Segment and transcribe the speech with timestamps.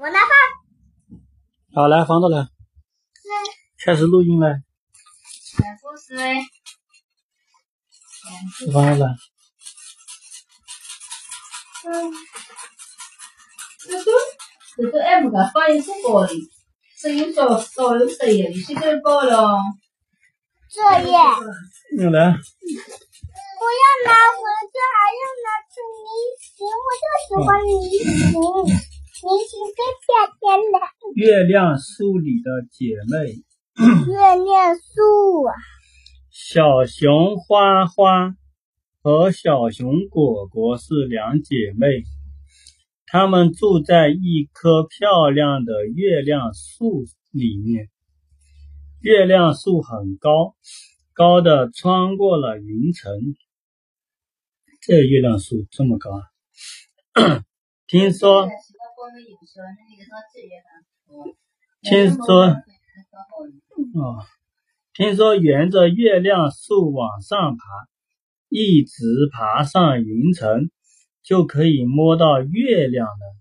[0.00, 0.30] 我来放。
[1.74, 2.48] 好，来放到了，
[3.84, 4.48] 开始录音了，
[5.58, 6.40] 讲故事嘞。
[8.72, 9.14] 放到了。
[11.84, 12.10] 嗯。
[13.80, 14.10] 这个
[14.78, 16.32] 这个 M 个放一首歌的，
[16.96, 19.58] 声音小少有声音，你现在搞了。
[20.70, 21.12] 作业。
[21.98, 22.32] 你来。
[22.32, 26.08] 不要拿回去，还要拿出明
[26.40, 28.99] 星，我就喜欢明星，明星最漂亮了。
[31.14, 33.34] 月亮树里的姐妹。
[34.06, 34.82] 月亮树。
[36.30, 38.34] 小熊花花
[39.02, 42.02] 和小熊果果是两姐妹，
[43.06, 47.90] 她们住在一棵漂亮的月亮树里面。
[49.00, 50.54] 月亮树很高，
[51.12, 53.12] 高的穿过了云层。
[54.80, 57.44] 这月亮树这么高啊！
[57.86, 58.48] 听说，
[61.82, 62.44] 听说，
[63.94, 64.24] 哦，
[64.92, 67.64] 听说沿着月亮树往上爬，
[68.48, 70.70] 一直爬上云层，
[71.22, 73.36] 就可以摸到月亮了。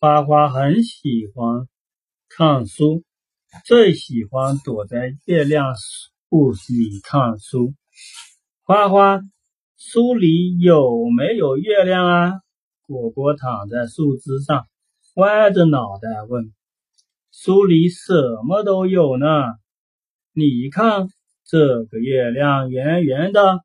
[0.00, 1.68] 花花很喜欢
[2.28, 3.04] 看书，
[3.64, 7.74] 最喜欢躲在月亮树里看书。
[8.64, 9.20] 花花。
[9.84, 12.32] 书里有没有月亮啊？
[12.86, 14.68] 果果躺在树枝上，
[15.14, 16.54] 歪着脑袋问
[17.30, 18.14] ：“书里什
[18.46, 19.26] 么都有呢？
[20.32, 21.06] 你看，
[21.44, 23.60] 这个月亮圆圆的，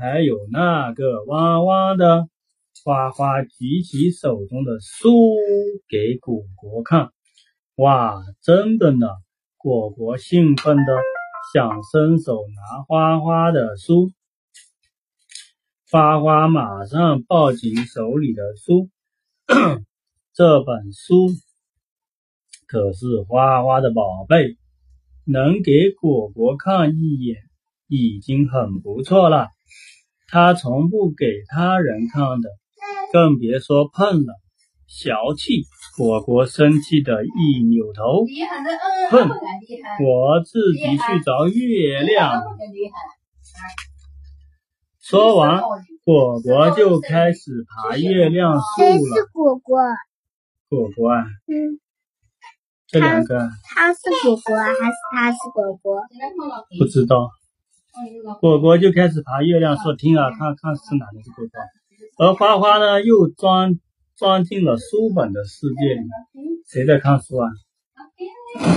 [0.00, 2.28] 还有那个弯弯的。”
[2.84, 5.10] 花花举起手中的书
[5.88, 7.10] 给果果看，
[7.76, 9.06] 哇，真的呢！
[9.56, 10.82] 果果兴奋的
[11.52, 14.10] 想伸手拿花花的书。
[15.90, 18.88] 花花马上抱紧手里的书，
[20.34, 21.28] 这本书
[22.66, 24.56] 可是花花的宝贝，
[25.26, 27.36] 能给果果看一眼
[27.86, 29.48] 已经很不错了。
[30.28, 32.48] 他从不给他人看的，
[33.12, 34.32] 更别说碰了。
[34.86, 35.64] 小气！
[35.98, 38.24] 果果生气的一扭头，
[39.10, 39.28] 哼，
[40.02, 42.42] 我自己去找月亮。
[44.98, 45.60] 说完，
[46.04, 49.16] 果果就开始爬月亮树了。
[49.16, 49.78] 是果果？
[50.72, 51.20] 果果啊？
[51.52, 51.76] 嗯。
[52.86, 53.50] 这两个。
[53.62, 56.00] 他是果果还是他是果果？
[56.78, 57.28] 不知道。
[58.40, 61.60] 果果就开始爬月亮说，听啊，看看是哪个是果果。
[62.16, 63.78] 而花花呢，又钻
[64.16, 66.00] 钻进了书本的世界里。
[66.66, 67.50] 谁在看书啊？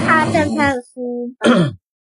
[0.06, 1.34] 他在看书。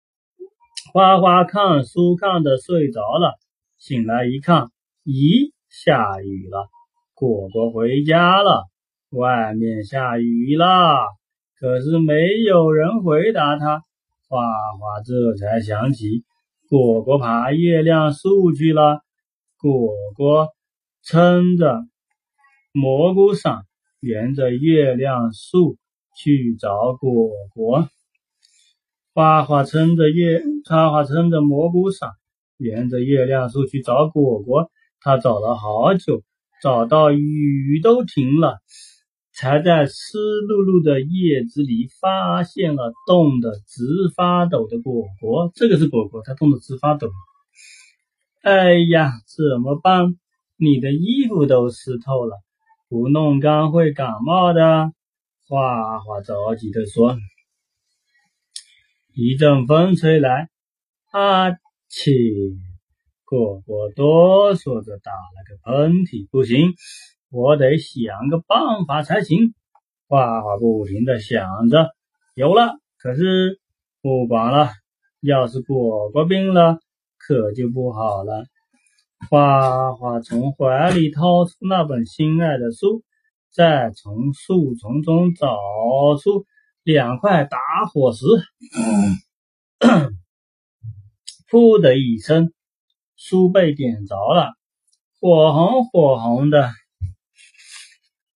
[0.94, 3.37] 花花看书看的睡着了。
[3.78, 4.69] 醒来一看，
[5.04, 6.69] 咦，下雨了！
[7.14, 8.69] 果果回家了，
[9.12, 10.66] 外面下雨了，
[11.60, 12.14] 可是没
[12.46, 13.82] 有人回答他。
[14.28, 14.38] 花
[14.78, 16.24] 花这才想起，
[16.68, 19.02] 果果爬月亮树去了。
[19.58, 20.48] 果果
[21.04, 21.82] 撑着
[22.72, 23.62] 蘑菇伞，
[24.00, 25.76] 沿着月亮树
[26.16, 27.88] 去找果果。
[29.14, 32.10] 花花撑着月，花花撑着蘑菇伞。
[32.56, 34.70] 沿着月亮树去找果果，
[35.00, 36.22] 他找了好久，
[36.62, 38.60] 找到雨都停了，
[39.34, 43.84] 才在湿漉漉的叶子里发现了冻得直
[44.15, 45.50] 发抖的果果。
[45.54, 47.10] 这个是果果，它冻得直发抖。
[48.43, 50.16] 哎呀，怎么办？
[50.56, 52.37] 你的衣服都湿透了，
[52.88, 54.93] 不弄干会感冒的。
[55.49, 57.16] 花花着急地说。
[59.14, 60.49] 一阵风吹来，
[61.10, 61.50] 啊！
[61.91, 62.12] 切！
[63.26, 66.72] 果果哆嗦着打了个喷嚏，不行，
[67.32, 69.54] 我得想个办法才行。
[70.06, 71.88] 花花不停的想着，
[72.34, 73.59] 有了，可是
[74.03, 74.69] 不管了，
[75.22, 76.78] 要是果果病了，
[77.16, 78.44] 可就不好了。
[79.31, 83.03] 花花从怀里掏出那本心爱的书，
[83.50, 85.56] 再从树丛中找
[86.22, 86.44] 出
[86.82, 87.56] 两块打
[87.90, 88.26] 火石。
[91.49, 92.52] 噗的一声，
[93.17, 94.52] 书被点着了，
[95.20, 96.70] 火红火红的，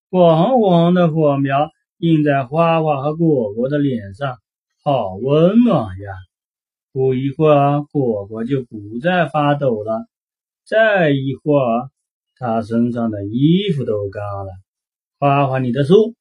[0.09, 4.37] 火红火红的火苗映在花花和果果的脸上，
[4.83, 6.13] 好温暖呀！
[6.93, 10.07] 不一会儿，果果就不再发抖了。
[10.65, 11.89] 再一会儿，
[12.37, 14.53] 他身上的衣服都干了。
[15.19, 16.15] 花花，你的书？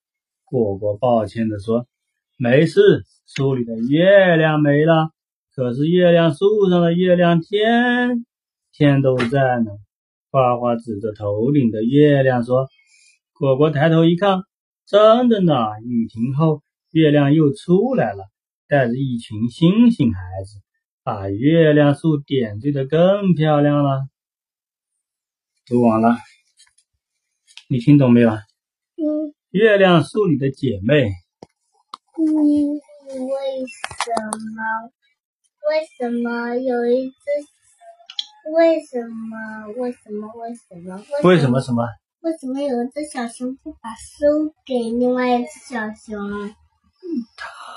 [0.45, 1.87] 果果抱歉地说
[2.39, 2.81] ：“没事，
[3.27, 5.11] 书里的月亮没了。”
[5.55, 8.27] 可是月亮树上的月亮，天
[8.73, 9.71] 天都在呢。
[10.31, 12.69] 花花指着头顶的月亮说
[13.39, 14.45] ：“果果抬头一看，
[14.87, 15.53] 真的呢，
[15.85, 18.25] 雨停后，月亮又出来了，
[18.67, 20.63] 带着一群星星孩子，
[21.03, 24.09] 把月亮树点缀的更漂亮了。
[25.67, 26.17] 读完了，
[27.69, 28.31] 你听懂没有？
[28.31, 31.11] 嗯月亮树里的姐妹，
[32.17, 34.13] 嗯，为什
[34.55, 34.91] 么？
[35.69, 37.15] 为什么有一只？
[38.55, 39.73] 为什么？
[39.77, 40.33] 为什么？
[40.37, 41.03] 为什么？
[41.23, 41.61] 为什么？
[41.61, 41.87] 什么？
[42.21, 46.55] 为什么有一只小熊不把书给另外一只小熊？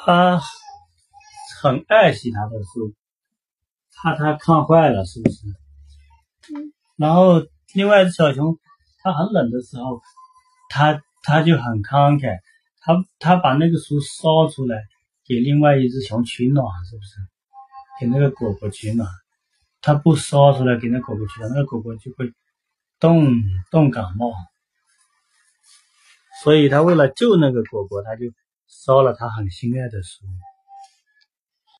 [0.01, 0.41] 他
[1.61, 2.93] 很爱惜他的书，
[3.95, 5.37] 怕他看坏了，是不是？
[6.55, 6.73] 嗯。
[6.97, 7.43] 然后
[7.73, 8.57] 另外一只小熊，
[9.03, 10.01] 它很冷的时候，
[10.69, 12.39] 它它就很慷慨，
[12.79, 14.81] 它它把那个书烧出来
[15.25, 17.15] 给另外一只熊取暖，是不是？
[17.99, 19.07] 给那个狗狗取暖，
[19.81, 22.33] 它不烧出来给那狗狗取暖，那个狗狗就会
[22.99, 23.41] 冻
[23.71, 24.33] 冻感冒。
[26.43, 28.25] 所以他为了救那个果果，他就
[28.67, 30.25] 烧了他很心爱的书。